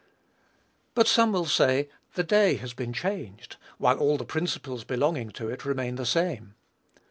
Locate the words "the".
2.15-2.23, 4.17-4.25, 5.93-6.07